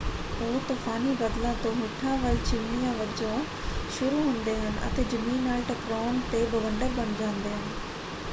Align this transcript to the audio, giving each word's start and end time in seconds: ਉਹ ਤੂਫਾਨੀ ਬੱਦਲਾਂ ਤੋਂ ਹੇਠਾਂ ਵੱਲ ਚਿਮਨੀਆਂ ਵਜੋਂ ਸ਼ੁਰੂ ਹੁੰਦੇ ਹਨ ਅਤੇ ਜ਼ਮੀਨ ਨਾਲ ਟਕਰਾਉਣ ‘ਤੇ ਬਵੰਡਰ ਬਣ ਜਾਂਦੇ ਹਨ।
ਉਹ 0.39 0.59
ਤੂਫਾਨੀ 0.61 1.11
ਬੱਦਲਾਂ 1.15 1.53
ਤੋਂ 1.55 1.73
ਹੇਠਾਂ 1.73 2.17
ਵੱਲ 2.19 2.37
ਚਿਮਨੀਆਂ 2.41 2.93
ਵਜੋਂ 2.95 3.37
ਸ਼ੁਰੂ 3.89 4.21
ਹੁੰਦੇ 4.21 4.55
ਹਨ 4.57 4.79
ਅਤੇ 4.87 5.03
ਜ਼ਮੀਨ 5.05 5.41
ਨਾਲ 5.43 5.61
ਟਕਰਾਉਣ 5.65 6.19
‘ਤੇ 6.31 6.45
ਬਵੰਡਰ 6.47 6.89
ਬਣ 6.93 7.13
ਜਾਂਦੇ 7.15 7.49
ਹਨ। 7.51 7.69